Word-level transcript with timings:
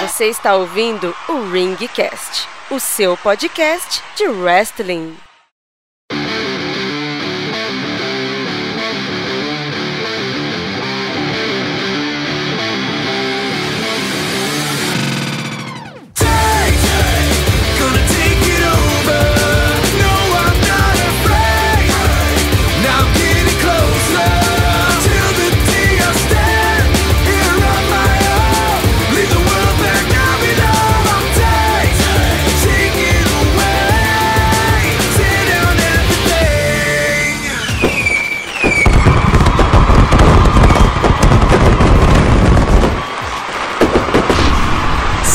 Você 0.00 0.26
está 0.26 0.56
ouvindo 0.56 1.14
o 1.28 1.48
Ringcast, 1.50 2.48
o 2.70 2.80
seu 2.80 3.16
podcast 3.16 4.02
de 4.16 4.26
wrestling. 4.26 5.16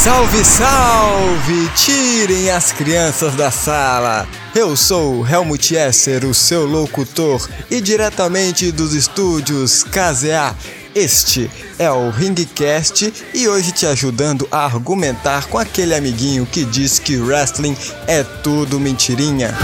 Salve, 0.03 0.43
salve! 0.43 1.69
Tirem 1.77 2.49
as 2.49 2.73
crianças 2.73 3.35
da 3.35 3.49
sala! 3.49 4.27
Eu 4.53 4.75
sou 4.75 5.25
Helmut 5.25 5.73
Esser, 5.73 6.25
o 6.25 6.33
seu 6.33 6.65
locutor, 6.65 7.47
e 7.71 7.79
diretamente 7.79 8.69
dos 8.69 8.93
estúdios 8.93 9.81
KZA, 9.85 10.53
este 10.93 11.49
é 11.79 11.89
o 11.89 12.09
Ringcast 12.09 13.13
e 13.33 13.47
hoje 13.47 13.71
te 13.71 13.85
ajudando 13.85 14.45
a 14.51 14.65
argumentar 14.65 15.47
com 15.47 15.57
aquele 15.57 15.95
amiguinho 15.95 16.45
que 16.45 16.65
diz 16.65 16.99
que 16.99 17.15
wrestling 17.15 17.77
é 18.05 18.23
tudo 18.23 18.81
mentirinha. 18.81 19.55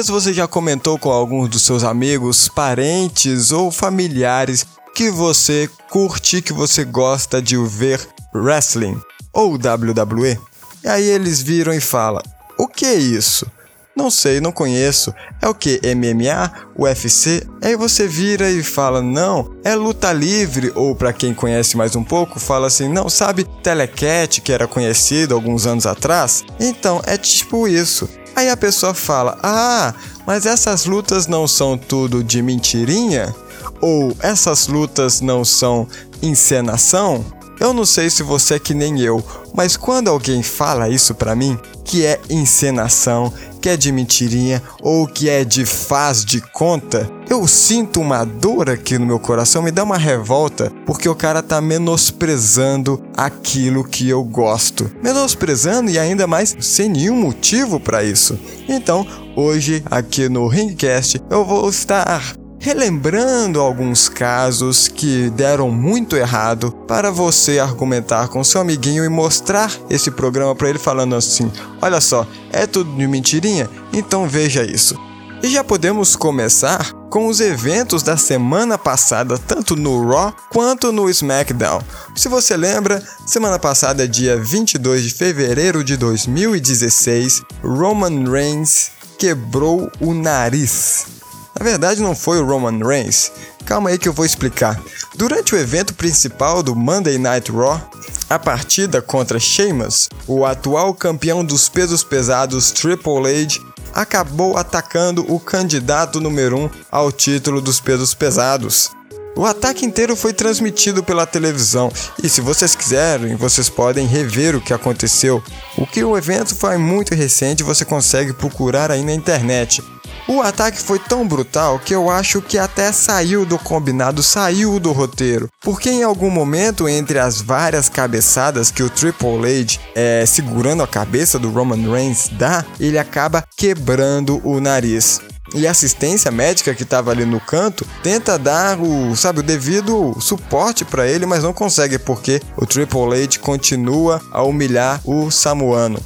Vezes 0.00 0.08
você 0.08 0.32
já 0.32 0.48
comentou 0.48 0.98
com 0.98 1.10
alguns 1.10 1.50
dos 1.50 1.60
seus 1.60 1.84
amigos, 1.84 2.48
parentes 2.48 3.52
ou 3.52 3.70
familiares 3.70 4.64
que 4.94 5.10
você 5.10 5.68
curte, 5.90 6.40
que 6.40 6.54
você 6.54 6.86
gosta 6.86 7.42
de 7.42 7.54
ver 7.58 8.00
wrestling 8.34 8.98
ou 9.30 9.56
WWE. 9.56 10.40
E 10.82 10.88
aí 10.88 11.04
eles 11.04 11.42
viram 11.42 11.74
e 11.74 11.82
falam: 11.82 12.22
O 12.58 12.66
que 12.66 12.86
é 12.86 12.94
isso? 12.94 13.46
Não 13.94 14.10
sei, 14.10 14.40
não 14.40 14.50
conheço. 14.50 15.12
É 15.42 15.46
o 15.46 15.54
que? 15.54 15.78
MMA? 15.94 16.50
UFC? 16.78 17.46
Aí 17.60 17.76
você 17.76 18.08
vira 18.08 18.50
e 18.50 18.62
fala: 18.62 19.02
Não, 19.02 19.54
é 19.62 19.74
luta 19.74 20.10
livre. 20.14 20.72
Ou 20.74 20.96
para 20.96 21.12
quem 21.12 21.34
conhece 21.34 21.76
mais 21.76 21.94
um 21.94 22.02
pouco, 22.02 22.40
fala 22.40 22.68
assim: 22.68 22.88
Não, 22.88 23.10
sabe 23.10 23.44
Telecat, 23.62 24.40
que 24.40 24.50
era 24.50 24.66
conhecido 24.66 25.34
alguns 25.34 25.66
anos 25.66 25.84
atrás? 25.84 26.42
Então, 26.58 27.02
é 27.04 27.18
tipo 27.18 27.68
isso. 27.68 28.08
Aí 28.34 28.48
a 28.48 28.56
pessoa 28.56 28.94
fala: 28.94 29.38
Ah, 29.42 29.94
mas 30.26 30.46
essas 30.46 30.84
lutas 30.84 31.26
não 31.26 31.46
são 31.46 31.76
tudo 31.76 32.22
de 32.22 32.42
mentirinha? 32.42 33.34
Ou 33.80 34.14
essas 34.20 34.66
lutas 34.66 35.20
não 35.20 35.44
são 35.44 35.86
encenação? 36.22 37.24
Eu 37.60 37.74
não 37.74 37.84
sei 37.84 38.08
se 38.08 38.22
você 38.22 38.54
é 38.54 38.58
que 38.58 38.72
nem 38.72 39.00
eu, 39.02 39.22
mas 39.54 39.76
quando 39.76 40.08
alguém 40.08 40.42
fala 40.42 40.88
isso 40.88 41.14
pra 41.14 41.36
mim, 41.36 41.58
que 41.84 42.06
é 42.06 42.18
encenação, 42.30 43.30
que 43.60 43.68
é 43.68 43.76
de 43.76 43.92
mentirinha 43.92 44.62
ou 44.80 45.06
que 45.06 45.28
é 45.28 45.44
de 45.44 45.66
faz 45.66 46.24
de 46.24 46.40
conta, 46.40 47.10
eu 47.28 47.46
sinto 47.46 48.00
uma 48.00 48.24
dor 48.24 48.70
aqui 48.70 48.98
no 48.98 49.04
meu 49.04 49.18
coração, 49.18 49.60
me 49.60 49.70
dá 49.70 49.84
uma 49.84 49.98
revolta, 49.98 50.72
porque 50.86 51.06
o 51.06 51.14
cara 51.14 51.42
tá 51.42 51.60
menosprezando 51.60 53.02
aquilo 53.14 53.84
que 53.84 54.08
eu 54.08 54.24
gosto. 54.24 54.90
Menosprezando 55.02 55.90
e 55.90 55.98
ainda 55.98 56.26
mais 56.26 56.56
sem 56.60 56.88
nenhum 56.88 57.16
motivo 57.16 57.78
pra 57.78 58.02
isso. 58.02 58.38
Então, 58.66 59.06
hoje 59.36 59.82
aqui 59.90 60.30
no 60.30 60.48
Ringcast 60.48 61.20
eu 61.28 61.44
vou 61.44 61.68
estar 61.68 62.39
relembrando 62.60 63.58
alguns 63.58 64.08
casos 64.08 64.86
que 64.86 65.30
deram 65.30 65.70
muito 65.70 66.14
errado 66.14 66.70
para 66.86 67.10
você 67.10 67.58
argumentar 67.58 68.28
com 68.28 68.44
seu 68.44 68.60
amiguinho 68.60 69.04
e 69.04 69.08
mostrar 69.08 69.72
esse 69.88 70.10
programa 70.10 70.54
para 70.54 70.68
ele 70.68 70.78
falando 70.78 71.16
assim: 71.16 71.50
"Olha 71.80 72.00
só, 72.00 72.26
é 72.52 72.66
tudo 72.66 72.94
de 72.94 73.06
mentirinha? 73.08 73.68
Então 73.92 74.28
veja 74.28 74.62
isso". 74.62 74.94
E 75.42 75.48
já 75.48 75.64
podemos 75.64 76.14
começar 76.14 76.92
com 77.08 77.26
os 77.26 77.40
eventos 77.40 78.02
da 78.02 78.18
semana 78.18 78.76
passada, 78.76 79.38
tanto 79.38 79.74
no 79.74 80.06
Raw 80.06 80.34
quanto 80.50 80.92
no 80.92 81.08
SmackDown. 81.08 81.80
Se 82.14 82.28
você 82.28 82.58
lembra, 82.58 83.02
semana 83.26 83.58
passada, 83.58 84.06
dia 84.06 84.36
22 84.36 85.04
de 85.04 85.14
fevereiro 85.14 85.82
de 85.82 85.96
2016, 85.96 87.42
Roman 87.64 88.30
Reigns 88.30 88.90
quebrou 89.18 89.90
o 89.98 90.12
nariz. 90.12 91.19
Na 91.58 91.64
verdade, 91.64 92.00
não 92.00 92.14
foi 92.14 92.40
o 92.40 92.46
Roman 92.46 92.78
Reigns. 92.84 93.32
Calma 93.64 93.90
aí 93.90 93.98
que 93.98 94.08
eu 94.08 94.12
vou 94.12 94.24
explicar. 94.24 94.80
Durante 95.14 95.54
o 95.54 95.58
evento 95.58 95.94
principal 95.94 96.62
do 96.62 96.74
Monday 96.74 97.18
Night 97.18 97.50
Raw, 97.52 97.80
a 98.28 98.38
partida 98.38 99.02
contra 99.02 99.38
Sheamus, 99.40 100.08
o 100.26 100.44
atual 100.44 100.94
campeão 100.94 101.44
dos 101.44 101.68
pesos 101.68 102.04
pesados 102.04 102.70
Triple 102.70 103.18
H 103.26 103.60
acabou 103.92 104.56
atacando 104.56 105.24
o 105.32 105.40
candidato 105.40 106.20
número 106.20 106.56
1 106.56 106.64
um 106.64 106.70
ao 106.90 107.10
título 107.10 107.60
dos 107.60 107.80
pesos 107.80 108.14
pesados. 108.14 108.90
O 109.36 109.44
ataque 109.44 109.86
inteiro 109.86 110.16
foi 110.16 110.32
transmitido 110.32 111.02
pela 111.02 111.26
televisão 111.26 111.90
e 112.22 112.28
se 112.28 112.40
vocês 112.40 112.74
quiserem, 112.74 113.36
vocês 113.36 113.68
podem 113.68 114.06
rever 114.06 114.56
o 114.56 114.60
que 114.60 114.74
aconteceu. 114.74 115.42
O 115.78 115.86
que 115.86 116.02
o 116.02 116.16
evento 116.16 116.54
foi 116.54 116.76
muito 116.76 117.14
recente, 117.14 117.62
você 117.62 117.84
consegue 117.84 118.32
procurar 118.32 118.90
aí 118.90 119.02
na 119.02 119.14
internet. 119.14 119.82
O 120.28 120.40
ataque 120.40 120.80
foi 120.80 120.98
tão 120.98 121.26
brutal 121.26 121.78
que 121.78 121.94
eu 121.94 122.10
acho 122.10 122.40
que 122.40 122.58
até 122.58 122.92
saiu 122.92 123.44
do 123.44 123.58
combinado, 123.58 124.22
saiu 124.22 124.78
do 124.78 124.92
roteiro. 124.92 125.48
Porque 125.60 125.90
em 125.90 126.02
algum 126.02 126.30
momento, 126.30 126.88
entre 126.88 127.18
as 127.18 127.40
várias 127.40 127.88
cabeçadas 127.88 128.70
que 128.70 128.82
o 128.82 128.90
Triple 128.90 129.38
H 129.38 129.80
é, 129.94 130.24
segurando 130.26 130.82
a 130.82 130.86
cabeça 130.86 131.38
do 131.38 131.50
Roman 131.50 131.90
Reigns 131.90 132.28
dá, 132.32 132.64
ele 132.78 132.98
acaba 132.98 133.44
quebrando 133.56 134.40
o 134.44 134.60
nariz. 134.60 135.20
E 135.54 135.66
a 135.66 135.72
assistência 135.72 136.30
médica 136.30 136.74
que 136.74 136.84
estava 136.84 137.10
ali 137.10 137.24
no 137.24 137.40
canto 137.40 137.84
tenta 138.02 138.38
dar 138.38 138.78
o, 138.78 139.16
sabe, 139.16 139.40
o 139.40 139.42
devido 139.42 140.16
suporte 140.20 140.84
para 140.84 141.08
ele, 141.08 141.26
mas 141.26 141.42
não 141.42 141.52
consegue 141.52 141.98
porque 141.98 142.40
o 142.56 142.64
Triple 142.64 143.24
H 143.24 143.38
continua 143.40 144.22
a 144.30 144.42
humilhar 144.42 145.00
o 145.04 145.30
samuano. 145.30 146.00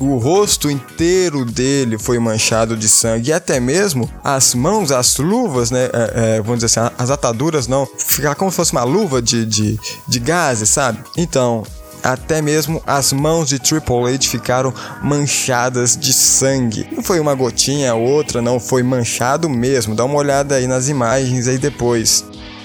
O 0.00 0.16
rosto 0.16 0.70
inteiro 0.70 1.44
dele 1.44 1.98
foi 1.98 2.20
manchado 2.20 2.76
de 2.76 2.88
sangue 2.88 3.30
e 3.30 3.32
até 3.32 3.58
mesmo 3.58 4.08
as 4.22 4.54
mãos, 4.54 4.92
as 4.92 5.16
luvas, 5.16 5.72
né? 5.72 5.86
é, 5.92 6.36
é, 6.36 6.40
vamos 6.40 6.62
dizer 6.62 6.80
assim, 6.80 6.94
as 6.96 7.10
ataduras 7.10 7.66
não, 7.66 7.86
ficar 7.98 8.36
como 8.36 8.50
se 8.50 8.56
fosse 8.56 8.70
uma 8.72 8.84
luva 8.84 9.20
de, 9.20 9.44
de, 9.44 9.78
de 10.06 10.20
gases, 10.20 10.70
sabe? 10.70 11.00
Então, 11.16 11.64
até 12.02 12.40
mesmo 12.40 12.80
as 12.86 13.12
mãos 13.12 13.48
de 13.48 13.58
Triple 13.58 14.14
H 14.14 14.28
ficaram 14.28 14.72
manchadas 15.02 15.96
de 15.96 16.12
sangue. 16.12 16.86
Não 16.92 17.02
foi 17.02 17.18
uma 17.18 17.34
gotinha, 17.34 17.94
outra, 17.94 18.40
não, 18.40 18.60
foi 18.60 18.84
manchado 18.84 19.48
mesmo. 19.48 19.96
Dá 19.96 20.04
uma 20.04 20.16
olhada 20.16 20.54
aí 20.54 20.66
nas 20.66 20.88
imagens 20.88 21.48
aí 21.48 21.58
depois. 21.58 22.24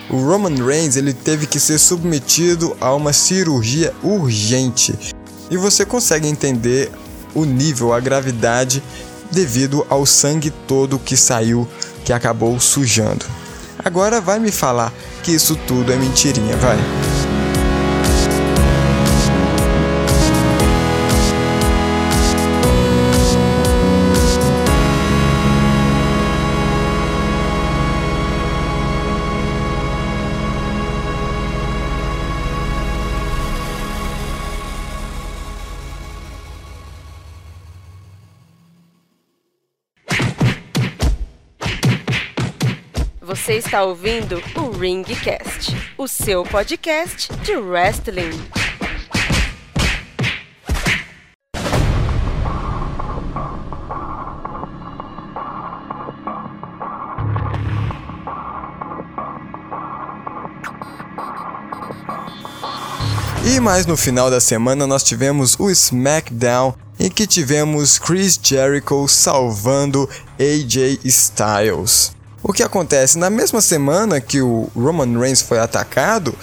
o 0.09 0.18
Roman 0.18 0.63
Reigns 0.63 0.95
ele 0.95 1.13
teve 1.13 1.47
que 1.47 1.59
ser 1.59 1.80
submetido 1.80 2.77
a 2.80 2.94
uma 2.94 3.12
cirurgia 3.12 3.91
urgente. 4.03 4.94
E 5.50 5.57
você 5.57 5.85
consegue 5.85 6.27
entender 6.27 6.91
o 7.33 7.45
nível, 7.45 7.94
a 7.94 8.00
gravidade 8.00 8.81
devido 9.31 9.85
ao 9.89 10.06
sangue 10.06 10.51
todo 10.68 11.00
que 11.00 11.18
saiu, 11.18 11.68
que 12.06 12.13
acabou 12.13 12.59
sujando. 12.59 13.25
Agora 13.83 14.21
vai 14.21 14.39
me 14.39 14.51
falar 14.51 14.94
que 15.24 15.31
isso 15.31 15.56
tudo 15.68 15.91
é 15.91 15.95
mentirinha, 15.95 16.56
vai. 16.57 16.77
Está 43.65 43.83
ouvindo 43.83 44.44
o 44.56 44.77
Ringcast, 44.77 45.75
o 45.98 46.06
seu 46.06 46.44
podcast 46.44 47.33
de 47.44 47.56
wrestling. 47.56 48.31
E 63.45 63.59
mais 63.59 63.86
no 63.86 63.95
final 63.95 64.30
da 64.30 64.42
semana 64.42 64.86
nós 64.86 65.04
tivemos 65.04 65.57
o 65.57 65.69
SmackDown 65.69 66.75
em 67.00 67.09
que 67.09 67.25
tivemos 67.25 67.98
Chris 67.98 68.38
Jericho 68.42 69.07
salvando 69.07 70.09
AJ 70.38 71.00
Styles. 71.06 72.22
O 72.45 72.51
que 72.51 72.62
acontece? 72.62 73.18
Na 73.18 73.30
mesma 73.30 73.62
semana 73.62 74.19
que 74.19 74.42
o 74.42 74.69
Roman 74.75 75.18
Reigns 75.18 75.42
foi 75.42 75.60
atacado, 75.60 76.38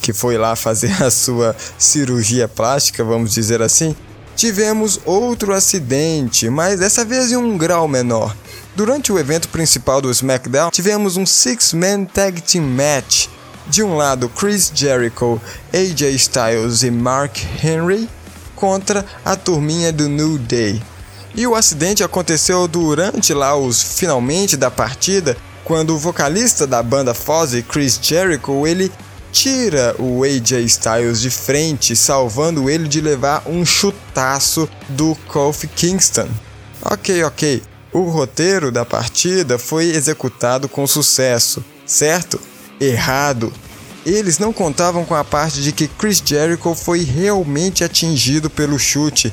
que 0.00 0.10
foi 0.10 0.38
lá 0.38 0.56
fazer 0.56 1.02
a 1.02 1.10
sua 1.10 1.54
cirurgia 1.76 2.48
plástica, 2.48 3.04
vamos 3.04 3.32
dizer 3.34 3.60
assim, 3.60 3.94
tivemos 4.34 4.98
outro 5.04 5.52
acidente, 5.52 6.48
mas 6.48 6.80
dessa 6.80 7.04
vez 7.04 7.30
em 7.30 7.36
um 7.36 7.58
grau 7.58 7.86
menor. 7.86 8.34
Durante 8.74 9.12
o 9.12 9.18
evento 9.18 9.50
principal 9.50 10.00
do 10.00 10.10
SmackDown, 10.10 10.70
tivemos 10.70 11.18
um 11.18 11.26
Six-Man 11.26 12.06
Tag 12.06 12.40
Team 12.40 12.64
Match. 12.64 13.26
De 13.68 13.82
um 13.82 13.94
lado, 13.94 14.30
Chris 14.30 14.72
Jericho, 14.74 15.38
AJ 15.70 16.14
Styles 16.14 16.82
e 16.82 16.90
Mark 16.90 17.36
Henry 17.62 18.08
contra 18.56 19.04
a 19.22 19.36
turminha 19.36 19.92
do 19.92 20.08
New 20.08 20.38
Day. 20.38 20.82
E 21.34 21.46
o 21.46 21.54
acidente 21.54 22.04
aconteceu 22.04 22.68
durante 22.68 23.32
lá 23.32 23.56
os 23.56 23.82
finalmente 23.82 24.56
da 24.56 24.70
partida, 24.70 25.36
quando 25.64 25.94
o 25.94 25.98
vocalista 25.98 26.66
da 26.66 26.82
banda 26.82 27.14
Fozzy, 27.14 27.62
Chris 27.62 27.98
Jericho, 28.02 28.66
ele 28.66 28.92
tira 29.32 29.96
o 29.98 30.22
AJ 30.22 30.52
Styles 30.66 31.20
de 31.20 31.30
frente, 31.30 31.96
salvando 31.96 32.68
ele 32.68 32.86
de 32.86 33.00
levar 33.00 33.42
um 33.46 33.64
chutaço 33.64 34.68
do 34.90 35.16
Kofi 35.26 35.66
Kingston. 35.66 36.28
Ok, 36.82 37.24
ok. 37.24 37.62
O 37.92 38.02
roteiro 38.02 38.70
da 38.70 38.84
partida 38.84 39.58
foi 39.58 39.86
executado 39.86 40.68
com 40.68 40.86
sucesso, 40.86 41.64
certo? 41.86 42.38
Errado. 42.80 43.52
Eles 44.04 44.38
não 44.38 44.52
contavam 44.52 45.04
com 45.04 45.14
a 45.14 45.22
parte 45.22 45.62
de 45.62 45.72
que 45.72 45.86
Chris 45.86 46.22
Jericho 46.24 46.74
foi 46.74 47.02
realmente 47.02 47.84
atingido 47.84 48.50
pelo 48.50 48.78
chute. 48.78 49.32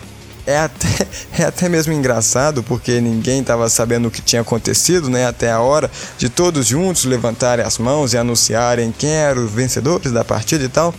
É 0.49 0.57
até, 0.57 1.07
é 1.37 1.43
até 1.43 1.69
mesmo 1.69 1.93
engraçado 1.93 2.63
porque 2.63 2.99
ninguém 2.99 3.41
estava 3.41 3.69
sabendo 3.69 4.07
o 4.07 4.11
que 4.11 4.19
tinha 4.19 4.41
acontecido, 4.41 5.07
né? 5.07 5.27
Até 5.27 5.51
a 5.51 5.59
hora 5.59 5.91
de 6.17 6.27
todos 6.27 6.65
juntos 6.65 7.05
levantarem 7.05 7.63
as 7.63 7.77
mãos 7.77 8.13
e 8.13 8.17
anunciarem 8.17 8.91
quem 8.91 9.11
eram 9.11 9.45
os 9.45 9.51
vencedores 9.51 10.11
da 10.11 10.25
partida 10.25 10.63
e 10.63 10.67
tal. 10.67 10.91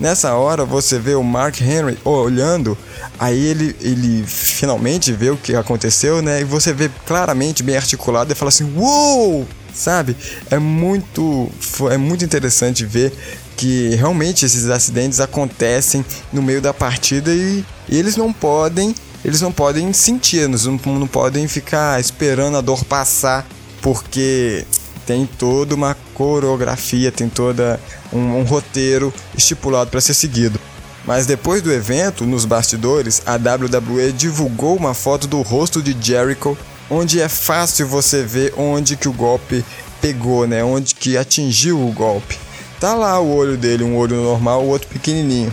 Nessa 0.00 0.34
hora 0.34 0.64
você 0.64 0.98
vê 0.98 1.14
o 1.14 1.22
Mark 1.22 1.60
Henry 1.60 1.96
olhando, 2.04 2.76
aí 3.16 3.46
ele, 3.46 3.76
ele 3.80 4.24
finalmente 4.26 5.12
vê 5.12 5.30
o 5.30 5.36
que 5.36 5.54
aconteceu, 5.54 6.20
né? 6.20 6.40
E 6.40 6.44
você 6.44 6.72
vê 6.72 6.90
claramente, 7.06 7.62
bem 7.62 7.76
articulado, 7.76 8.32
e 8.32 8.34
fala 8.34 8.48
assim: 8.48 8.74
Uou! 8.76 9.46
Sabe? 9.76 10.16
É 10.50 10.58
muito, 10.58 11.50
é 11.90 11.96
muito 11.96 12.24
interessante 12.24 12.84
ver 12.84 13.12
que 13.56 13.94
realmente 13.94 14.44
esses 14.44 14.68
acidentes 14.68 15.20
acontecem 15.20 16.04
no 16.32 16.42
meio 16.42 16.60
da 16.60 16.72
partida 16.72 17.30
e, 17.32 17.64
e 17.88 17.98
eles 17.98 18.16
não 18.16 18.32
podem 18.32 18.94
eles 19.24 19.40
não 19.40 19.50
podem 19.50 19.92
sentir, 19.92 20.38
eles 20.38 20.66
não, 20.66 20.78
não 20.84 21.06
podem 21.06 21.48
ficar 21.48 21.98
esperando 21.98 22.56
a 22.56 22.60
dor 22.60 22.84
passar, 22.84 23.44
porque 23.82 24.64
tem 25.04 25.26
toda 25.26 25.74
uma 25.74 25.96
coreografia, 26.14 27.10
tem 27.10 27.28
toda 27.28 27.80
um, 28.12 28.38
um 28.38 28.42
roteiro 28.44 29.12
estipulado 29.36 29.90
para 29.90 30.00
ser 30.00 30.14
seguido. 30.14 30.60
Mas 31.04 31.26
depois 31.26 31.62
do 31.62 31.72
evento, 31.72 32.24
nos 32.24 32.44
bastidores, 32.44 33.22
a 33.26 33.34
WWE 33.34 34.12
divulgou 34.12 34.76
uma 34.76 34.94
foto 34.94 35.26
do 35.26 35.40
rosto 35.42 35.82
de 35.82 35.96
Jericho, 36.00 36.56
onde 36.90 37.20
é 37.20 37.28
fácil 37.28 37.86
você 37.86 38.22
ver 38.22 38.54
onde 38.56 38.96
que 38.96 39.08
o 39.08 39.12
golpe 39.12 39.64
pegou, 40.00 40.46
né? 40.46 40.62
Onde 40.62 40.94
que 40.94 41.16
atingiu 41.16 41.80
o 41.80 41.92
golpe. 41.92 42.38
Tá 42.80 42.94
lá 42.94 43.18
o 43.20 43.34
olho 43.34 43.56
dele, 43.56 43.84
um 43.84 43.96
olho 43.96 44.16
normal, 44.16 44.62
o 44.62 44.68
outro 44.68 44.88
pequenininho. 44.88 45.52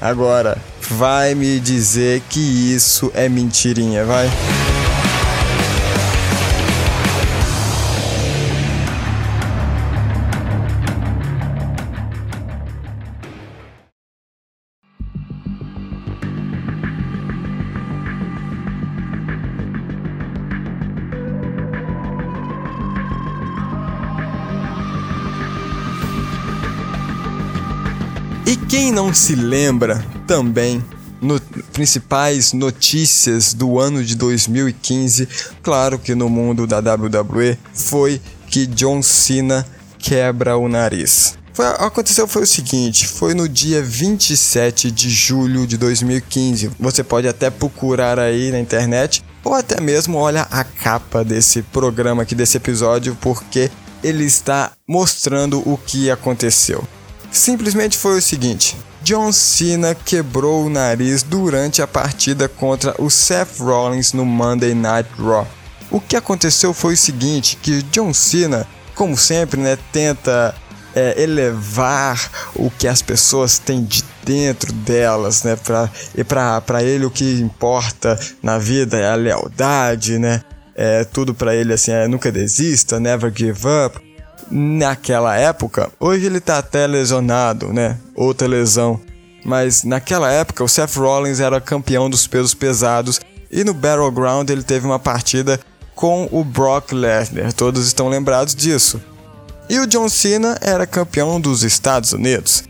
Agora, 0.00 0.56
vai 0.88 1.34
me 1.34 1.60
dizer 1.60 2.22
que 2.28 2.40
isso 2.40 3.10
é 3.14 3.28
mentirinha, 3.28 4.04
vai? 4.04 4.30
Quem 28.78 28.92
não 28.92 29.12
se 29.12 29.34
lembra 29.34 30.06
também 30.24 30.80
no, 31.20 31.40
principais 31.72 32.52
notícias 32.52 33.52
do 33.52 33.80
ano 33.80 34.04
de 34.04 34.14
2015, 34.14 35.28
claro 35.64 35.98
que 35.98 36.14
no 36.14 36.28
mundo 36.28 36.64
da 36.64 36.78
WWE, 36.78 37.58
foi 37.74 38.20
que 38.46 38.66
John 38.66 39.02
Cena 39.02 39.66
quebra 39.98 40.56
o 40.56 40.68
nariz. 40.68 41.36
Foi, 41.52 41.66
aconteceu 41.66 42.28
foi 42.28 42.42
o 42.42 42.46
seguinte, 42.46 43.08
foi 43.08 43.34
no 43.34 43.48
dia 43.48 43.82
27 43.82 44.92
de 44.92 45.10
julho 45.10 45.66
de 45.66 45.76
2015. 45.76 46.70
Você 46.78 47.02
pode 47.02 47.26
até 47.26 47.50
procurar 47.50 48.16
aí 48.16 48.52
na 48.52 48.60
internet 48.60 49.24
ou 49.42 49.54
até 49.54 49.80
mesmo 49.80 50.18
olha 50.18 50.42
a 50.52 50.62
capa 50.62 51.24
desse 51.24 51.62
programa 51.62 52.22
aqui 52.22 52.36
desse 52.36 52.56
episódio 52.56 53.18
porque 53.20 53.72
ele 54.04 54.22
está 54.22 54.70
mostrando 54.86 55.68
o 55.68 55.76
que 55.76 56.12
aconteceu. 56.12 56.86
Simplesmente 57.30 57.96
foi 57.96 58.18
o 58.18 58.22
seguinte: 58.22 58.76
John 59.02 59.32
Cena 59.32 59.94
quebrou 59.94 60.66
o 60.66 60.70
nariz 60.70 61.22
durante 61.22 61.80
a 61.80 61.86
partida 61.86 62.48
contra 62.48 62.94
o 63.00 63.08
Seth 63.10 63.58
Rollins 63.58 64.12
no 64.12 64.24
Monday 64.24 64.74
Night 64.74 65.08
Raw. 65.18 65.46
O 65.90 66.00
que 66.00 66.16
aconteceu 66.16 66.74
foi 66.74 66.94
o 66.94 66.96
seguinte, 66.96 67.56
que 67.56 67.82
John 67.84 68.12
Cena, 68.12 68.66
como 68.94 69.16
sempre, 69.16 69.60
né, 69.60 69.78
tenta 69.90 70.54
é, 70.94 71.22
elevar 71.22 72.50
o 72.54 72.70
que 72.70 72.86
as 72.86 73.00
pessoas 73.00 73.58
têm 73.58 73.84
de 73.84 74.04
dentro 74.24 74.70
delas, 74.72 75.42
né, 75.42 75.56
pra, 75.56 75.90
e 76.14 76.22
para 76.22 76.82
ele 76.82 77.06
o 77.06 77.10
que 77.10 77.40
importa 77.40 78.18
na 78.42 78.58
vida 78.58 78.98
é 78.98 79.10
a 79.10 79.14
lealdade, 79.14 80.18
né, 80.18 80.42
é 80.74 81.04
tudo 81.04 81.32
para 81.32 81.54
ele 81.54 81.72
assim, 81.72 81.92
é 81.92 82.06
nunca 82.06 82.30
desista, 82.30 83.00
never 83.00 83.32
give 83.34 83.66
up 83.66 84.07
naquela 84.50 85.36
época, 85.36 85.90
hoje 85.98 86.26
ele 86.26 86.40
tá 86.40 86.58
até 86.58 86.86
lesionado, 86.86 87.72
né? 87.72 87.98
Outra 88.14 88.46
lesão. 88.46 89.00
Mas 89.44 89.84
naquela 89.84 90.30
época 90.30 90.64
o 90.64 90.68
Seth 90.68 90.96
Rollins 90.96 91.40
era 91.40 91.60
campeão 91.60 92.10
dos 92.10 92.26
pesos 92.26 92.54
pesados 92.54 93.20
e 93.50 93.64
no 93.64 93.72
Battleground 93.72 94.50
ele 94.50 94.62
teve 94.62 94.86
uma 94.86 94.98
partida 94.98 95.60
com 95.94 96.28
o 96.30 96.44
Brock 96.44 96.92
Lesnar. 96.92 97.52
Todos 97.52 97.86
estão 97.86 98.08
lembrados 98.08 98.54
disso. 98.54 99.00
E 99.68 99.78
o 99.78 99.86
John 99.86 100.08
Cena 100.08 100.56
era 100.60 100.86
campeão 100.86 101.40
dos 101.40 101.62
Estados 101.62 102.12
Unidos. 102.12 102.64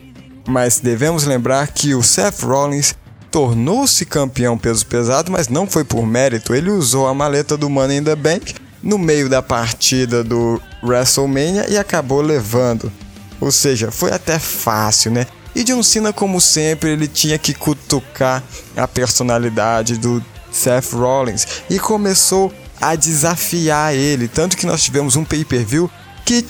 Mas 0.47 0.81
devemos 0.81 1.25
lembrar 1.25 1.69
que 1.69 1.95
o 1.95 2.03
Seth 2.03 2.41
Rollins 2.43 2.95
tornou-se 3.31 4.05
campeão 4.07 4.57
peso 4.57 4.87
pesado, 4.87 5.31
mas 5.31 5.49
não 5.49 5.67
foi 5.67 5.85
por 5.85 6.07
mérito. 6.07 6.55
Ele 6.55 6.71
usou 6.71 7.07
a 7.07 7.15
maleta 7.15 7.57
do 7.57 7.69
Money 7.69 7.99
in 7.99 8.05
the 8.05 8.17
Bank 8.17 8.55
no 8.83 8.99
meio 8.99 9.29
da 9.29 9.43
partida 9.43 10.23
do 10.23 10.61
WrestleMania 10.83 11.67
e 11.69 11.77
acabou 11.77 12.21
levando. 12.21 12.93
Ou 13.41 13.53
seja, 13.53 13.91
foi 13.91 14.13
até 14.13 14.39
fácil, 14.39 15.13
né? 15.13 15.27
E 15.55 15.65
John 15.65 15.83
Cena, 15.83 16.13
como 16.13 16.41
sempre, 16.41 16.91
ele 16.91 17.09
tinha 17.09 17.39
que 17.39 17.55
cutucar 17.55 18.43
a 18.77 18.87
personalidade 18.87 19.97
do 19.97 20.25
Seth 20.53 20.93
Rollins 20.93 21.47
e 21.69 21.79
começou 21.79 22.53
a 22.81 22.95
desafiar 22.95 23.95
ele. 23.95 24.29
Tanto 24.29 24.57
que 24.57 24.67
nós 24.67 24.83
tivemos 24.83 25.17
um 25.17 25.25
pay-per-view 25.25 25.91
que 26.25 26.45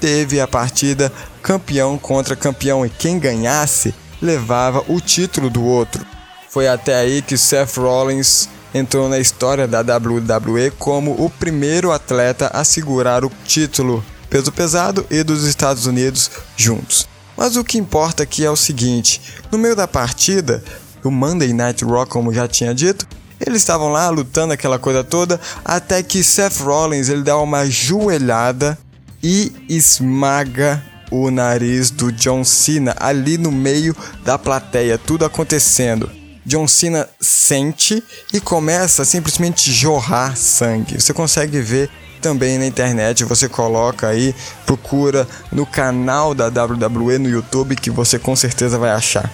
teve 0.00 0.40
a 0.40 0.48
partida 0.48 1.12
campeão 1.42 1.98
contra 1.98 2.36
campeão 2.36 2.86
e 2.86 2.90
quem 2.90 3.18
ganhasse 3.18 3.94
levava 4.20 4.82
o 4.88 5.00
título 5.00 5.50
do 5.50 5.62
outro. 5.62 6.04
Foi 6.48 6.68
até 6.68 6.94
aí 6.94 7.20
que 7.20 7.36
Seth 7.36 7.76
Rollins 7.76 8.48
entrou 8.74 9.08
na 9.08 9.20
história 9.20 9.68
da 9.68 9.80
WWE 9.80 10.72
como 10.78 11.12
o 11.12 11.30
primeiro 11.30 11.92
atleta 11.92 12.50
a 12.52 12.64
segurar 12.64 13.24
o 13.24 13.32
título 13.44 14.04
peso 14.28 14.50
pesado 14.50 15.06
e 15.08 15.22
dos 15.22 15.44
Estados 15.44 15.86
Unidos 15.86 16.28
juntos. 16.56 17.08
Mas 17.36 17.56
o 17.56 17.62
que 17.62 17.78
importa 17.78 18.24
aqui 18.24 18.44
é 18.44 18.50
o 18.50 18.56
seguinte: 18.56 19.20
no 19.50 19.56
meio 19.56 19.76
da 19.76 19.86
partida, 19.86 20.62
o 21.04 21.10
Monday 21.10 21.52
Night 21.52 21.84
Raw, 21.84 22.06
como 22.06 22.34
já 22.34 22.48
tinha 22.48 22.74
dito, 22.74 23.06
eles 23.40 23.58
estavam 23.58 23.90
lá 23.90 24.08
lutando 24.08 24.52
aquela 24.52 24.78
coisa 24.78 25.04
toda, 25.04 25.40
até 25.64 26.02
que 26.02 26.24
Seth 26.24 26.58
Rollins 26.60 27.08
ele 27.08 27.22
dá 27.22 27.38
uma 27.38 27.66
joelhada 27.66 28.76
e 29.22 29.52
esmaga 29.68 30.82
o 31.10 31.30
nariz 31.30 31.90
do 31.90 32.10
John 32.10 32.44
Cena 32.44 32.94
ali 32.98 33.38
no 33.38 33.52
meio 33.52 33.94
da 34.24 34.38
plateia, 34.38 34.98
tudo 34.98 35.24
acontecendo. 35.24 36.23
John 36.46 36.68
Cena 36.68 37.08
sente 37.20 38.02
e 38.32 38.40
começa 38.40 39.02
a 39.02 39.04
simplesmente 39.04 39.72
jorrar 39.72 40.36
sangue. 40.36 41.00
Você 41.00 41.14
consegue 41.14 41.60
ver 41.60 41.90
também 42.20 42.58
na 42.58 42.66
internet, 42.66 43.24
você 43.24 43.48
coloca 43.48 44.08
aí, 44.08 44.34
procura 44.64 45.26
no 45.52 45.66
canal 45.66 46.34
da 46.34 46.46
WWE 46.46 47.18
no 47.18 47.28
YouTube 47.28 47.76
que 47.76 47.90
você 47.90 48.18
com 48.18 48.34
certeza 48.34 48.78
vai 48.78 48.90
achar. 48.90 49.30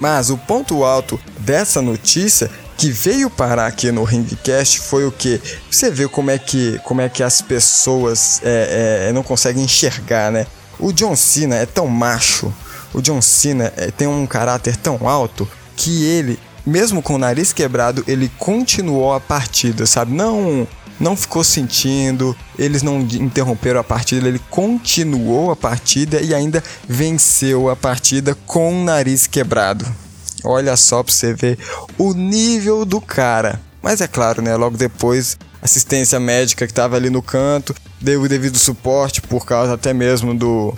Mas 0.00 0.30
o 0.30 0.36
ponto 0.36 0.84
alto 0.84 1.20
dessa 1.38 1.80
notícia 1.80 2.50
que 2.76 2.90
veio 2.90 3.30
parar 3.30 3.66
aqui 3.66 3.92
no 3.92 4.04
Ringcast 4.04 4.80
foi 4.80 5.06
o 5.06 5.12
que 5.12 5.40
você 5.70 5.90
vê 5.90 6.08
como 6.08 6.30
é 6.30 6.38
que 6.38 6.78
como 6.82 7.00
é 7.00 7.08
que 7.08 7.22
as 7.22 7.40
pessoas 7.40 8.40
é, 8.42 9.08
é, 9.08 9.12
não 9.12 9.22
conseguem 9.22 9.62
enxergar, 9.62 10.32
né? 10.32 10.46
O 10.78 10.92
John 10.92 11.14
Cena 11.14 11.54
é 11.56 11.66
tão 11.66 11.86
macho, 11.86 12.52
o 12.92 13.00
John 13.00 13.22
Cena 13.22 13.72
é, 13.76 13.90
tem 13.90 14.08
um 14.08 14.26
caráter 14.26 14.76
tão 14.76 15.08
alto 15.08 15.48
que 15.76 16.04
ele, 16.04 16.38
mesmo 16.66 17.02
com 17.02 17.14
o 17.14 17.18
nariz 17.18 17.52
quebrado, 17.52 18.04
ele 18.06 18.30
continuou 18.38 19.12
a 19.12 19.20
partida, 19.20 19.86
sabe? 19.86 20.12
Não 20.12 20.66
não 20.98 21.16
ficou 21.16 21.42
sentindo, 21.42 22.36
eles 22.58 22.82
não 22.82 23.00
interromperam 23.00 23.80
a 23.80 23.84
partida, 23.84 24.28
ele 24.28 24.40
continuou 24.50 25.50
a 25.50 25.56
partida 25.56 26.20
e 26.20 26.32
ainda 26.32 26.62
venceu 26.88 27.68
a 27.68 27.74
partida 27.74 28.36
com 28.46 28.80
o 28.80 28.84
nariz 28.84 29.26
quebrado. 29.26 29.84
Olha 30.44 30.76
só 30.76 31.02
pra 31.02 31.12
você 31.12 31.32
ver 31.32 31.58
o 31.98 32.12
nível 32.12 32.84
do 32.84 33.00
cara. 33.00 33.60
Mas 33.82 34.00
é 34.00 34.06
claro, 34.06 34.40
né? 34.40 34.54
Logo 34.56 34.76
depois, 34.76 35.36
assistência 35.60 36.20
médica 36.20 36.66
que 36.66 36.72
estava 36.72 36.96
ali 36.96 37.10
no 37.10 37.22
canto 37.22 37.74
deu 38.00 38.22
o 38.22 38.28
devido 38.28 38.58
suporte 38.58 39.22
por 39.22 39.46
causa 39.46 39.74
até 39.74 39.92
mesmo 39.92 40.34
do 40.34 40.74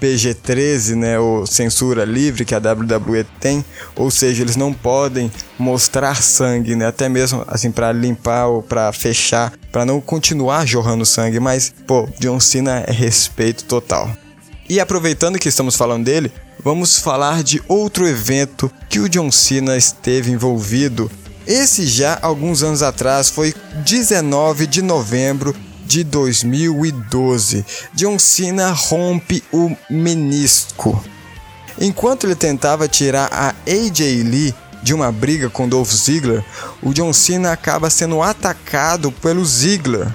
PG-13, 0.00 0.94
né, 0.94 1.18
ou 1.18 1.46
censura 1.46 2.04
livre 2.04 2.44
que 2.44 2.54
a 2.54 2.58
WWE 2.58 3.24
tem, 3.38 3.64
ou 3.94 4.10
seja, 4.10 4.42
eles 4.42 4.56
não 4.56 4.72
podem 4.72 5.30
mostrar 5.58 6.22
sangue, 6.22 6.74
né, 6.74 6.86
até 6.86 7.08
mesmo 7.08 7.44
assim 7.46 7.70
para 7.70 7.92
limpar 7.92 8.46
ou 8.46 8.62
para 8.62 8.92
fechar, 8.92 9.52
para 9.70 9.84
não 9.84 10.00
continuar 10.00 10.66
jorrando 10.66 11.04
sangue, 11.04 11.38
mas 11.38 11.72
pô, 11.86 12.08
John 12.18 12.40
Cena 12.40 12.84
é 12.86 12.92
respeito 12.92 13.64
total. 13.64 14.10
E 14.68 14.78
aproveitando 14.78 15.38
que 15.38 15.48
estamos 15.48 15.76
falando 15.76 16.04
dele, 16.04 16.32
vamos 16.62 16.98
falar 16.98 17.42
de 17.42 17.60
outro 17.66 18.06
evento 18.06 18.70
que 18.88 19.00
o 19.00 19.08
John 19.08 19.30
Cena 19.30 19.76
esteve 19.76 20.30
envolvido. 20.30 21.10
Esse 21.46 21.86
já 21.86 22.18
alguns 22.22 22.62
anos 22.62 22.82
atrás 22.82 23.28
foi 23.28 23.52
19 23.84 24.66
de 24.66 24.80
novembro 24.80 25.54
de 25.90 26.04
2012. 26.04 27.66
John 27.92 28.16
Cena 28.16 28.70
rompe 28.70 29.42
o 29.52 29.76
menisco. 29.90 31.02
Enquanto 31.80 32.28
ele 32.28 32.36
tentava 32.36 32.86
tirar 32.86 33.28
a 33.32 33.48
AJ 33.66 34.22
Lee 34.22 34.54
de 34.84 34.94
uma 34.94 35.10
briga 35.10 35.50
com 35.50 35.68
Dolph 35.68 35.90
Ziggler, 35.90 36.44
o 36.80 36.94
John 36.94 37.12
Cena 37.12 37.50
acaba 37.50 37.90
sendo 37.90 38.22
atacado 38.22 39.10
pelo 39.10 39.44
Ziggler. 39.44 40.06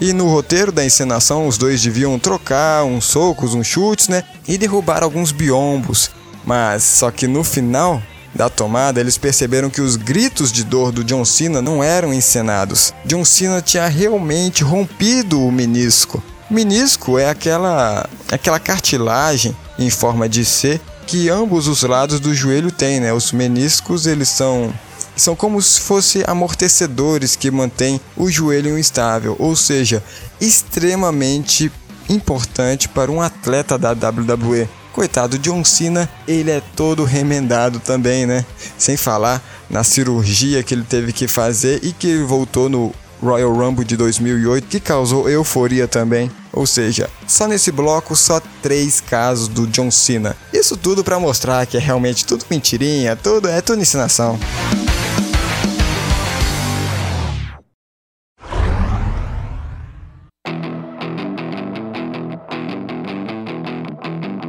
E 0.00 0.12
no 0.12 0.28
roteiro 0.28 0.70
da 0.70 0.84
encenação, 0.84 1.48
os 1.48 1.58
dois 1.58 1.82
deviam 1.82 2.16
trocar 2.20 2.84
uns 2.84 3.06
socos, 3.06 3.52
uns 3.52 3.66
chutes, 3.66 4.06
né? 4.06 4.22
E 4.46 4.56
derrubar 4.56 5.02
alguns 5.02 5.32
biombos. 5.32 6.08
Mas 6.44 6.84
só 6.84 7.10
que 7.10 7.26
no 7.26 7.42
final 7.42 8.00
da 8.36 8.48
tomada, 8.48 9.00
eles 9.00 9.18
perceberam 9.18 9.70
que 9.70 9.80
os 9.80 9.96
gritos 9.96 10.52
de 10.52 10.62
dor 10.62 10.92
do 10.92 11.02
John 11.02 11.24
Cena 11.24 11.62
não 11.62 11.82
eram 11.82 12.12
encenados. 12.12 12.92
John 13.04 13.24
Cena 13.24 13.60
tinha 13.62 13.88
realmente 13.88 14.62
rompido 14.62 15.42
o 15.42 15.50
menisco. 15.50 16.22
Menisco 16.48 17.18
é 17.18 17.28
aquela 17.28 18.08
aquela 18.30 18.60
cartilagem 18.60 19.56
em 19.78 19.90
forma 19.90 20.28
de 20.28 20.44
C 20.44 20.80
que 21.06 21.28
ambos 21.28 21.68
os 21.68 21.82
lados 21.82 22.20
do 22.20 22.34
joelho 22.34 22.70
têm, 22.70 23.00
né? 23.00 23.12
Os 23.12 23.32
meniscos, 23.32 24.06
eles 24.06 24.28
são 24.28 24.72
são 25.16 25.34
como 25.34 25.62
se 25.62 25.80
fossem 25.80 26.22
amortecedores 26.26 27.34
que 27.34 27.50
mantêm 27.50 27.98
o 28.16 28.30
joelho 28.30 28.78
instável, 28.78 29.34
ou 29.38 29.56
seja, 29.56 30.04
extremamente 30.38 31.72
importante 32.08 32.86
para 32.88 33.10
um 33.10 33.22
atleta 33.22 33.78
da 33.78 33.92
WWE. 33.92 34.68
Coitado, 34.96 35.38
John 35.38 35.62
Cena, 35.62 36.08
ele 36.26 36.50
é 36.50 36.62
todo 36.74 37.04
remendado 37.04 37.78
também, 37.78 38.24
né? 38.24 38.46
Sem 38.78 38.96
falar 38.96 39.42
na 39.68 39.84
cirurgia 39.84 40.62
que 40.62 40.72
ele 40.72 40.84
teve 40.84 41.12
que 41.12 41.28
fazer 41.28 41.84
e 41.84 41.92
que 41.92 42.22
voltou 42.22 42.70
no 42.70 42.94
Royal 43.22 43.52
Rumble 43.52 43.84
de 43.84 43.94
2008, 43.94 44.66
que 44.66 44.80
causou 44.80 45.28
euforia 45.28 45.86
também. 45.86 46.30
Ou 46.50 46.66
seja, 46.66 47.10
só 47.26 47.46
nesse 47.46 47.70
bloco, 47.70 48.16
só 48.16 48.40
três 48.62 48.98
casos 48.98 49.48
do 49.48 49.66
John 49.66 49.90
Cena. 49.90 50.34
Isso 50.50 50.78
tudo 50.78 51.04
para 51.04 51.20
mostrar 51.20 51.66
que 51.66 51.76
é 51.76 51.80
realmente 51.80 52.24
tudo 52.24 52.46
mentirinha, 52.48 53.14
tudo 53.14 53.48
é 53.48 53.60
tudo 53.60 53.82
ensinação. 53.82 54.38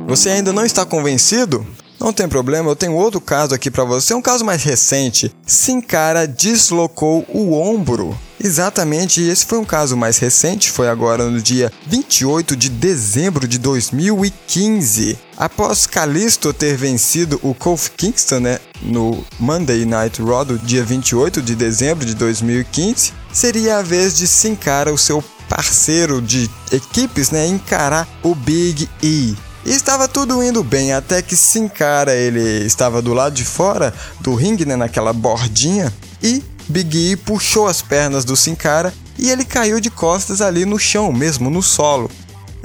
Você 0.08 0.30
ainda 0.30 0.54
não 0.54 0.66
está 0.66 0.86
convencido? 0.86 1.68
Não 2.00 2.14
tem 2.14 2.30
problema, 2.30 2.70
eu 2.70 2.78
tenho 2.78 2.94
outro 2.94 3.20
caso 3.20 3.54
aqui 3.54 3.70
para 3.70 3.84
você, 3.84 4.14
um 4.14 4.22
caso 4.22 4.46
mais 4.46 4.64
recente. 4.64 5.36
Sin 5.46 5.82
Cara 5.82 6.26
deslocou 6.26 7.26
o 7.28 7.52
ombro. 7.54 8.18
Exatamente, 8.42 9.22
esse 9.22 9.46
foi 9.46 9.58
um 9.58 9.66
caso 9.66 9.98
mais 9.98 10.18
recente, 10.18 10.72
foi 10.72 10.88
agora 10.88 11.26
no 11.26 11.42
dia 11.42 11.70
28 11.88 12.56
de 12.56 12.70
dezembro 12.70 13.46
de 13.46 13.58
2015. 13.58 15.18
Após 15.36 15.86
Kalisto 15.86 16.54
ter 16.54 16.78
vencido 16.78 17.38
o 17.44 17.54
Kofi 17.54 17.92
Kingston 17.92 18.40
né, 18.40 18.60
no 18.82 19.26
Monday 19.38 19.84
Night 19.84 20.22
Raw 20.22 20.46
do 20.46 20.58
dia 20.58 20.86
28 20.86 21.42
de 21.42 21.54
dezembro 21.54 22.06
de 22.06 22.16
2015, 22.16 23.12
seria 23.34 23.80
a 23.80 23.82
vez 23.82 24.16
de 24.16 24.26
Sin 24.26 24.56
Cara, 24.56 24.94
o 24.94 24.98
seu 24.98 25.22
parceiro 25.50 26.22
de 26.22 26.50
equipes, 26.72 27.30
né, 27.30 27.46
encarar 27.46 28.08
o 28.24 28.34
Big 28.34 28.88
E. 29.04 29.36
E 29.68 29.72
estava 29.72 30.08
tudo 30.08 30.42
indo 30.42 30.64
bem, 30.64 30.94
até 30.94 31.22
que 31.22 31.36
Sin 31.36 31.68
Cara 31.68 32.16
ele 32.16 32.66
estava 32.66 33.02
do 33.02 33.14
lado 33.14 33.36
de 33.36 33.44
fora 33.44 33.94
do 34.22 34.34
ringue, 34.34 34.66
né, 34.66 34.78
naquela 34.78 35.12
bordinha, 35.12 35.94
e 36.24 36.42
Big 36.70 37.12
E 37.12 37.18
puxou 37.18 37.68
as 37.68 37.82
pernas 37.82 38.24
do 38.24 38.38
Sin 38.38 38.56
Cara 38.56 38.94
e 39.20 39.30
ele 39.30 39.44
caiu 39.44 39.82
de 39.82 39.90
costas 39.90 40.40
ali 40.40 40.64
no 40.64 40.80
chão, 40.80 41.12
mesmo 41.12 41.50
no 41.50 41.62
solo. 41.62 42.10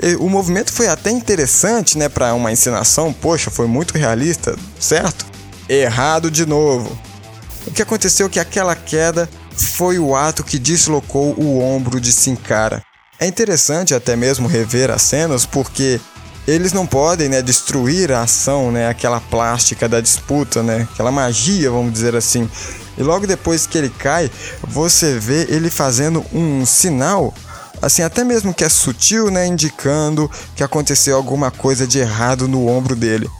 E 0.00 0.14
o 0.14 0.28
movimento 0.28 0.72
foi 0.72 0.86
até 0.86 1.10
interessante, 1.10 1.98
né, 1.98 2.08
para 2.08 2.34
uma 2.34 2.52
encenação, 2.52 3.12
poxa, 3.12 3.50
foi 3.50 3.66
muito 3.66 3.98
realista, 3.98 4.54
certo? 4.78 5.26
Errado 5.68 6.30
de 6.30 6.46
novo. 6.46 6.96
O 7.66 7.72
que 7.72 7.82
aconteceu 7.82 8.26
é 8.26 8.30
que 8.30 8.38
aquela 8.38 8.76
queda 8.76 9.28
foi 9.56 9.98
o 9.98 10.14
ato 10.14 10.44
que 10.44 10.56
deslocou 10.56 11.34
o 11.36 11.60
ombro 11.60 12.00
de 12.00 12.12
Sin 12.12 12.36
Cara. 12.36 12.80
É 13.18 13.26
interessante 13.26 13.92
até 13.92 14.14
mesmo 14.14 14.46
rever 14.46 14.88
as 14.88 15.02
cenas 15.02 15.44
porque 15.44 16.00
eles 16.46 16.72
não 16.72 16.86
podem 16.86 17.28
né, 17.28 17.40
destruir 17.40 18.10
a 18.10 18.22
ação, 18.22 18.72
né, 18.72 18.88
aquela 18.88 19.20
plástica 19.20 19.88
da 19.88 20.00
disputa, 20.00 20.62
né, 20.62 20.88
aquela 20.92 21.12
magia, 21.12 21.70
vamos 21.70 21.92
dizer 21.92 22.16
assim. 22.16 22.48
E 22.98 23.02
logo 23.02 23.26
depois 23.26 23.66
que 23.66 23.78
ele 23.78 23.88
cai, 23.88 24.30
você 24.66 25.18
vê 25.18 25.46
ele 25.48 25.70
fazendo 25.70 26.24
um 26.32 26.66
sinal, 26.66 27.32
assim, 27.80 28.02
até 28.02 28.24
mesmo 28.24 28.52
que 28.52 28.64
é 28.64 28.68
sutil, 28.68 29.30
né, 29.30 29.46
indicando 29.46 30.30
que 30.56 30.64
aconteceu 30.64 31.16
alguma 31.16 31.50
coisa 31.50 31.86
de 31.86 31.98
errado 31.98 32.48
no 32.48 32.66
ombro 32.66 32.96
dele. 32.96 33.30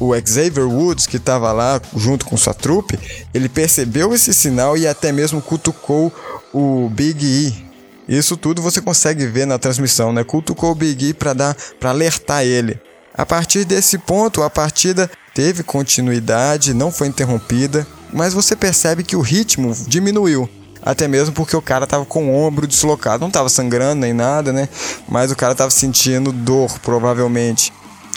O 0.00 0.12
Xavier 0.14 0.66
Woods, 0.66 1.06
que 1.06 1.18
estava 1.18 1.52
lá 1.52 1.80
junto 1.96 2.26
com 2.26 2.36
sua 2.36 2.54
trupe, 2.54 2.98
ele 3.32 3.48
percebeu 3.48 4.12
esse 4.12 4.34
sinal 4.34 4.76
e 4.76 4.86
até 4.86 5.12
mesmo 5.12 5.40
cutucou 5.40 6.12
o 6.52 6.88
Big 6.88 7.24
E, 7.24 7.63
isso 8.08 8.36
tudo 8.36 8.62
você 8.62 8.80
consegue 8.80 9.26
ver 9.26 9.46
na 9.46 9.58
transmissão, 9.58 10.12
né? 10.12 10.24
Cutucou 10.24 10.72
o 10.72 10.74
Big 10.74 11.08
E 11.08 11.14
para 11.14 11.32
dar, 11.32 11.56
para 11.78 11.90
alertar 11.90 12.44
ele. 12.44 12.78
A 13.16 13.24
partir 13.24 13.64
desse 13.64 13.96
ponto, 13.96 14.42
a 14.42 14.50
partida 14.50 15.10
teve 15.34 15.62
continuidade, 15.62 16.74
não 16.74 16.90
foi 16.90 17.06
interrompida, 17.06 17.86
mas 18.12 18.34
você 18.34 18.56
percebe 18.56 19.04
que 19.04 19.16
o 19.16 19.20
ritmo 19.20 19.74
diminuiu. 19.86 20.48
Até 20.82 21.08
mesmo 21.08 21.34
porque 21.34 21.56
o 21.56 21.62
cara 21.62 21.86
tava 21.86 22.04
com 22.04 22.28
o 22.28 22.34
ombro 22.34 22.66
deslocado, 22.66 23.22
não 23.22 23.30
tava 23.30 23.48
sangrando 23.48 24.02
nem 24.02 24.12
nada, 24.12 24.52
né? 24.52 24.68
Mas 25.08 25.32
o 25.32 25.36
cara 25.36 25.54
tava 25.54 25.70
sentindo 25.70 26.30
dor, 26.30 26.78
provavelmente. 26.80 27.72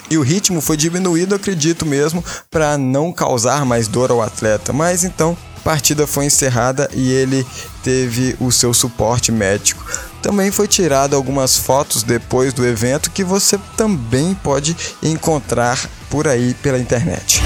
E 0.09 0.17
o 0.17 0.21
ritmo 0.21 0.61
foi 0.61 0.75
diminuído, 0.75 1.35
acredito 1.35 1.85
mesmo, 1.85 2.23
para 2.49 2.77
não 2.77 3.11
causar 3.11 3.65
mais 3.65 3.87
dor 3.87 4.11
ao 4.11 4.21
atleta. 4.21 4.73
Mas 4.73 5.03
então, 5.03 5.37
partida 5.67 6.07
foi 6.07 6.23
encerrada 6.23 6.89
e 6.93 7.11
ele 7.11 7.45
teve 7.83 8.37
o 8.39 8.53
seu 8.53 8.73
suporte 8.73 9.33
médico. 9.33 9.83
Também 10.23 10.49
foi 10.49 10.65
tirado 10.65 11.13
algumas 11.13 11.57
fotos 11.57 12.03
depois 12.03 12.53
do 12.53 12.65
evento 12.65 13.11
que 13.11 13.21
você 13.21 13.59
também 13.75 14.33
pode 14.33 14.77
encontrar 15.03 15.77
por 16.09 16.25
aí 16.25 16.53
pela 16.63 16.79
internet. 16.79 17.41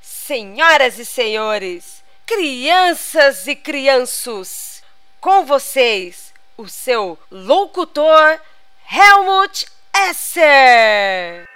Senhoras 0.00 0.96
e 1.00 1.04
senhores, 1.04 2.04
crianças 2.24 3.48
e 3.48 3.56
crianços, 3.56 4.80
com 5.20 5.44
vocês, 5.44 6.32
o 6.56 6.68
seu 6.68 7.18
locutor 7.32 8.38
Helmut 8.88 9.66
Esser. 10.08 11.49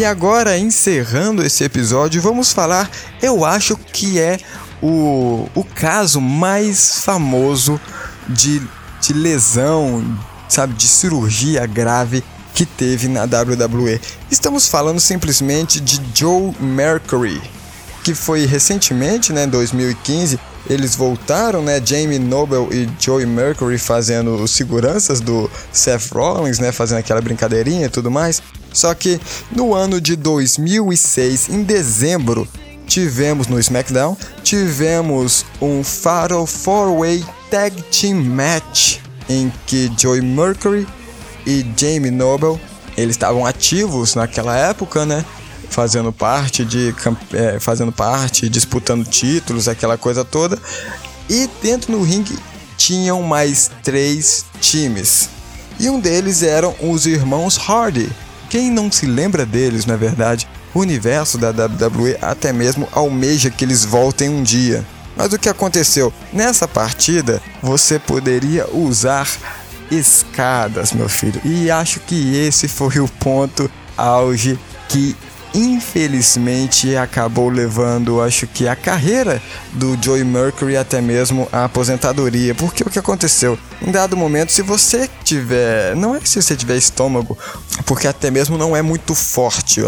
E 0.00 0.04
agora, 0.06 0.56
encerrando 0.56 1.44
esse 1.44 1.62
episódio, 1.62 2.22
vamos 2.22 2.52
falar, 2.52 2.90
eu 3.20 3.44
acho 3.44 3.76
que 3.76 4.18
é 4.18 4.38
o, 4.82 5.46
o 5.54 5.62
caso 5.62 6.22
mais 6.22 7.02
famoso 7.04 7.78
de, 8.26 8.62
de 8.98 9.12
lesão, 9.12 10.02
sabe, 10.48 10.72
de 10.72 10.88
cirurgia 10.88 11.66
grave 11.66 12.24
que 12.54 12.64
teve 12.64 13.08
na 13.08 13.24
WWE. 13.24 14.00
Estamos 14.30 14.66
falando 14.68 14.98
simplesmente 15.00 15.78
de 15.78 16.00
Joe 16.14 16.54
Mercury, 16.58 17.38
que 18.02 18.14
foi 18.14 18.46
recentemente, 18.46 19.34
né, 19.34 19.44
em 19.44 19.50
2015, 19.50 20.40
eles 20.68 20.96
voltaram, 20.96 21.60
né, 21.60 21.78
Jamie 21.84 22.18
Noble 22.18 22.68
e 22.70 22.88
Joey 22.98 23.26
Mercury 23.26 23.76
fazendo 23.76 24.36
os 24.36 24.52
seguranças 24.52 25.20
do 25.20 25.50
Seth 25.70 26.10
Rollins, 26.10 26.58
né, 26.58 26.72
fazendo 26.72 26.98
aquela 26.98 27.20
brincadeirinha 27.20 27.84
e 27.84 27.90
tudo 27.90 28.10
mais. 28.10 28.42
Só 28.72 28.94
que 28.94 29.20
no 29.50 29.74
ano 29.74 30.00
de 30.00 30.16
2006, 30.16 31.48
em 31.48 31.62
dezembro, 31.62 32.46
tivemos 32.86 33.46
no 33.46 33.58
SmackDown, 33.58 34.16
tivemos 34.42 35.44
um 35.60 35.82
Fatal 35.84 36.44
4-Way 36.44 37.24
Tag 37.50 37.82
Team 37.82 38.22
Match 38.24 38.98
em 39.28 39.52
que 39.66 39.90
Joey 39.96 40.20
Mercury 40.20 40.86
e 41.46 41.64
Jamie 41.76 42.10
Noble, 42.10 42.60
eles 42.96 43.14
estavam 43.14 43.46
ativos 43.46 44.14
naquela 44.14 44.56
época, 44.56 45.06
né? 45.06 45.24
Fazendo 45.68 46.12
parte 46.12 46.64
de 46.64 46.92
é, 47.32 47.60
fazendo 47.60 47.92
parte, 47.92 48.48
disputando 48.48 49.06
títulos, 49.06 49.68
aquela 49.68 49.96
coisa 49.96 50.24
toda. 50.24 50.58
E 51.28 51.48
dentro 51.62 51.92
do 51.92 52.02
ringue 52.02 52.36
tinham 52.76 53.22
mais 53.22 53.70
três 53.84 54.44
times. 54.60 55.30
E 55.78 55.88
um 55.88 56.00
deles 56.00 56.42
eram 56.42 56.74
os 56.80 57.06
irmãos 57.06 57.56
Hardy. 57.56 58.10
Quem 58.50 58.68
não 58.68 58.90
se 58.90 59.06
lembra 59.06 59.46
deles, 59.46 59.86
na 59.86 59.94
verdade? 59.94 60.48
O 60.74 60.80
universo 60.80 61.38
da 61.38 61.50
WWE 61.50 62.18
até 62.20 62.52
mesmo 62.52 62.88
almeja 62.90 63.48
que 63.48 63.64
eles 63.64 63.84
voltem 63.84 64.28
um 64.28 64.42
dia. 64.42 64.84
Mas 65.16 65.32
o 65.32 65.38
que 65.38 65.48
aconteceu? 65.48 66.12
Nessa 66.32 66.66
partida, 66.66 67.40
você 67.62 67.96
poderia 67.96 68.68
usar 68.74 69.28
escadas, 69.88 70.92
meu 70.92 71.08
filho. 71.08 71.40
E 71.44 71.70
acho 71.70 72.00
que 72.00 72.36
esse 72.36 72.66
foi 72.66 72.98
o 72.98 73.06
ponto 73.06 73.70
auge 73.96 74.58
que 74.88 75.16
infelizmente 75.54 76.96
acabou 76.96 77.48
levando, 77.48 78.20
acho 78.20 78.46
que 78.46 78.68
a 78.68 78.76
carreira 78.76 79.42
do 79.72 79.98
Joey 80.00 80.24
Mercury 80.24 80.76
até 80.76 81.00
mesmo 81.00 81.48
a 81.52 81.64
aposentadoria, 81.64 82.54
porque 82.54 82.82
o 82.82 82.90
que 82.90 82.98
aconteceu? 82.98 83.58
Em 83.82 83.90
dado 83.90 84.16
momento, 84.16 84.52
se 84.52 84.62
você 84.62 85.08
tiver, 85.24 85.96
não 85.96 86.14
é 86.14 86.20
se 86.22 86.40
você 86.40 86.56
tiver 86.56 86.76
estômago, 86.76 87.36
porque 87.86 88.06
até 88.06 88.30
mesmo 88.30 88.56
não 88.56 88.76
é 88.76 88.82
muito 88.82 89.14
forte, 89.14 89.80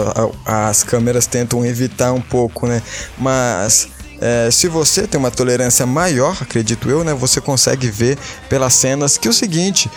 as 0.44 0.82
câmeras 0.82 1.26
tentam 1.26 1.64
evitar 1.64 2.12
um 2.12 2.20
pouco, 2.20 2.66
né? 2.66 2.82
Mas 3.18 3.88
é, 4.20 4.50
se 4.50 4.68
você 4.68 5.06
tem 5.06 5.18
uma 5.18 5.30
tolerância 5.30 5.84
maior, 5.84 6.36
acredito 6.40 6.88
eu, 6.88 7.02
né, 7.02 7.12
você 7.12 7.40
consegue 7.40 7.90
ver 7.90 8.16
pelas 8.48 8.72
cenas 8.74 9.18
que 9.18 9.26
é 9.26 9.30
o 9.30 9.34
seguinte, 9.34 9.90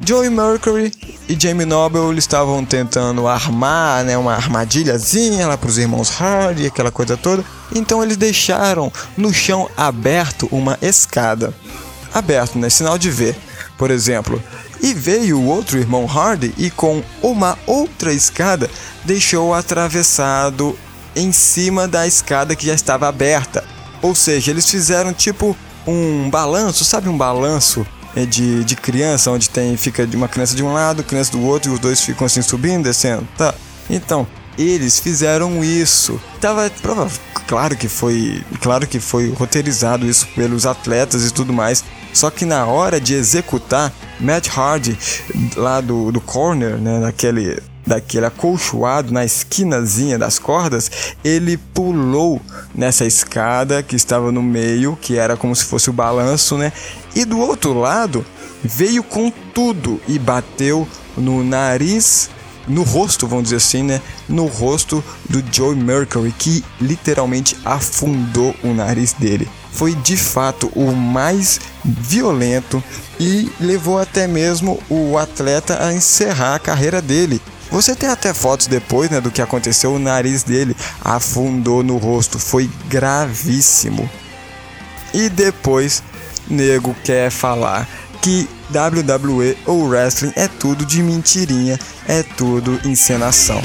Joey 0.00 0.30
Mercury 0.30 0.92
e 1.28 1.36
Jamie 1.38 1.66
Noble 1.66 2.18
estavam 2.18 2.64
tentando 2.64 3.26
armar 3.26 4.04
né, 4.04 4.16
uma 4.16 4.34
armadilhazinha 4.34 5.46
lá 5.46 5.58
para 5.58 5.68
os 5.68 5.76
irmãos 5.76 6.10
Hardy, 6.20 6.66
aquela 6.66 6.90
coisa 6.90 7.16
toda. 7.16 7.44
Então 7.74 8.02
eles 8.02 8.16
deixaram 8.16 8.92
no 9.16 9.32
chão 9.32 9.68
aberto 9.76 10.48
uma 10.50 10.78
escada. 10.80 11.52
Aberto, 12.14 12.58
né? 12.58 12.70
Sinal 12.70 12.96
de 12.96 13.10
ver, 13.10 13.36
por 13.76 13.90
exemplo. 13.90 14.42
E 14.80 14.94
veio 14.94 15.38
o 15.38 15.46
outro 15.46 15.78
irmão 15.78 16.06
Hardy 16.06 16.54
e 16.56 16.70
com 16.70 17.02
uma 17.20 17.58
outra 17.66 18.12
escada 18.12 18.70
deixou 19.04 19.52
atravessado 19.52 20.78
em 21.14 21.32
cima 21.32 21.88
da 21.88 22.06
escada 22.06 22.54
que 22.54 22.66
já 22.66 22.74
estava 22.74 23.08
aberta. 23.08 23.64
Ou 24.00 24.14
seja, 24.14 24.52
eles 24.52 24.70
fizeram 24.70 25.12
tipo 25.12 25.56
um 25.86 26.30
balanço, 26.30 26.84
sabe 26.84 27.08
um 27.08 27.16
balanço 27.16 27.86
de, 28.26 28.64
de 28.64 28.76
criança, 28.76 29.30
onde 29.30 29.48
tem 29.48 29.76
fica 29.76 30.08
uma 30.14 30.28
criança 30.28 30.54
de 30.54 30.62
um 30.62 30.72
lado, 30.72 31.04
criança 31.04 31.32
do 31.32 31.42
outro, 31.42 31.70
e 31.70 31.74
os 31.74 31.80
dois 31.80 32.00
ficam 32.00 32.26
assim 32.26 32.42
subindo, 32.42 32.84
descendo, 32.84 33.26
tá? 33.36 33.54
Então, 33.88 34.26
eles 34.58 34.98
fizeram 34.98 35.62
isso. 35.62 36.20
Tava 36.40 36.70
claro 37.46 37.76
que 37.76 37.88
foi, 37.88 38.44
claro 38.60 38.86
que 38.86 38.98
foi 38.98 39.30
roteirizado 39.30 40.06
isso 40.06 40.26
pelos 40.34 40.66
atletas 40.66 41.24
e 41.24 41.32
tudo 41.32 41.52
mais. 41.52 41.84
Só 42.12 42.30
que 42.30 42.44
na 42.44 42.66
hora 42.66 43.00
de 43.00 43.14
executar, 43.14 43.92
Matt 44.18 44.48
Hardy 44.48 44.98
lá 45.56 45.80
do, 45.80 46.10
do 46.10 46.20
corner, 46.20 46.76
né, 46.76 46.98
naquele 46.98 47.62
daquele 47.88 48.26
acolchoado 48.26 49.12
na 49.12 49.24
esquinazinha 49.24 50.18
das 50.18 50.38
cordas, 50.38 50.90
ele 51.24 51.56
pulou 51.56 52.40
nessa 52.74 53.04
escada 53.04 53.82
que 53.82 53.96
estava 53.96 54.30
no 54.30 54.42
meio, 54.42 54.96
que 55.00 55.16
era 55.16 55.36
como 55.36 55.56
se 55.56 55.64
fosse 55.64 55.88
o 55.88 55.92
balanço, 55.92 56.56
né? 56.56 56.72
E 57.16 57.24
do 57.24 57.38
outro 57.38 57.72
lado, 57.72 58.24
veio 58.62 59.02
com 59.02 59.30
tudo 59.30 60.00
e 60.06 60.18
bateu 60.18 60.86
no 61.16 61.42
nariz, 61.42 62.30
no 62.68 62.82
rosto, 62.82 63.26
vamos 63.26 63.44
dizer 63.44 63.56
assim, 63.56 63.82
né? 63.82 64.02
No 64.28 64.46
rosto 64.46 65.02
do 65.28 65.42
Joe 65.50 65.74
Mercury, 65.74 66.32
que 66.38 66.62
literalmente 66.78 67.56
afundou 67.64 68.54
o 68.62 68.74
nariz 68.74 69.14
dele. 69.14 69.48
Foi 69.72 69.94
de 69.94 70.16
fato 70.16 70.70
o 70.74 70.92
mais 70.92 71.60
violento 71.84 72.82
e 73.18 73.50
levou 73.58 73.98
até 73.98 74.26
mesmo 74.26 74.78
o 74.90 75.16
atleta 75.16 75.82
a 75.82 75.94
encerrar 75.94 76.56
a 76.56 76.58
carreira 76.58 77.00
dele. 77.00 77.40
Você 77.70 77.94
tem 77.94 78.08
até 78.08 78.32
fotos 78.32 78.66
depois, 78.66 79.10
né, 79.10 79.20
do 79.20 79.30
que 79.30 79.42
aconteceu, 79.42 79.92
o 79.92 79.98
nariz 79.98 80.42
dele 80.42 80.76
afundou 81.02 81.82
no 81.82 81.96
rosto, 81.96 82.38
foi 82.38 82.70
gravíssimo. 82.88 84.08
E 85.12 85.28
depois, 85.28 86.02
nego 86.48 86.94
quer 87.04 87.30
falar 87.30 87.88
que 88.20 88.48
WWE 88.70 89.56
ou 89.66 89.86
wrestling 89.88 90.32
é 90.36 90.48
tudo 90.48 90.84
de 90.84 91.02
mentirinha, 91.02 91.78
é 92.06 92.22
tudo 92.22 92.80
encenação. 92.84 93.60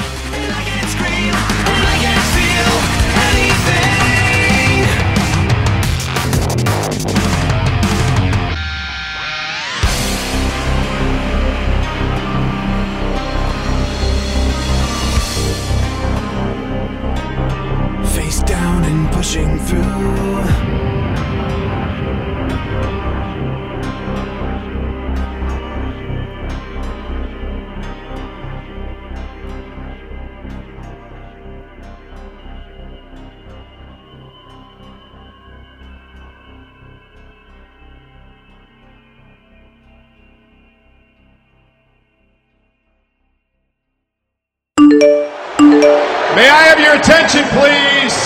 May 46.34 46.48
I 46.48 46.64
have 46.64 46.80
your 46.80 46.96
attention, 46.96 47.44
please? 47.50 48.16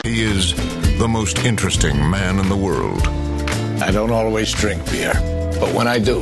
He 0.03 0.23
is 0.23 0.53
the 0.99 1.07
interesting 1.45 1.95
man 2.09 2.39
in 2.39 2.49
the 2.49 2.55
world. 2.55 3.07
I 3.81 3.91
don't 3.91 4.11
always 4.11 4.51
drink 4.51 4.83
beer, 4.91 5.13
but 5.61 5.75
when 5.75 5.87
I 5.87 5.99
do, 5.99 6.21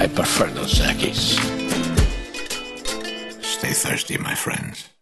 I 0.00 0.08
prefer 0.08 0.48
those 0.48 0.72
Zakis. 0.72 1.36
Stay 3.42 3.72
thirsty, 3.72 4.16
my 4.16 4.34
friends. 4.34 4.95